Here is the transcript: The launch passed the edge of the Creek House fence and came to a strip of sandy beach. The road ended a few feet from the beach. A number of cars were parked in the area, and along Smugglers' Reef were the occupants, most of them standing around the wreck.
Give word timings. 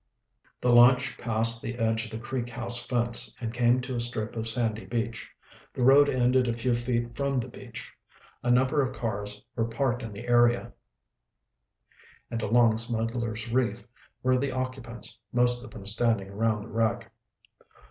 The 0.61 0.71
launch 0.73 1.15
passed 1.15 1.61
the 1.61 1.75
edge 1.77 2.05
of 2.05 2.09
the 2.09 2.17
Creek 2.17 2.49
House 2.49 2.83
fence 2.87 3.35
and 3.39 3.53
came 3.53 3.81
to 3.81 3.93
a 3.93 3.99
strip 3.99 4.35
of 4.35 4.47
sandy 4.47 4.85
beach. 4.87 5.29
The 5.75 5.83
road 5.83 6.09
ended 6.09 6.47
a 6.47 6.53
few 6.53 6.73
feet 6.73 7.15
from 7.15 7.37
the 7.37 7.47
beach. 7.47 7.93
A 8.41 8.49
number 8.49 8.81
of 8.81 8.95
cars 8.95 9.45
were 9.55 9.65
parked 9.65 10.01
in 10.01 10.11
the 10.11 10.27
area, 10.27 10.71
and 12.31 12.41
along 12.41 12.77
Smugglers' 12.77 13.51
Reef 13.51 13.83
were 14.23 14.39
the 14.39 14.51
occupants, 14.53 15.19
most 15.31 15.63
of 15.63 15.69
them 15.69 15.85
standing 15.85 16.29
around 16.31 16.63
the 16.63 16.69
wreck. 16.69 17.11